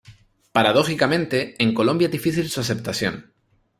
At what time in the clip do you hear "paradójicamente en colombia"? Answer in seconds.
0.51-2.07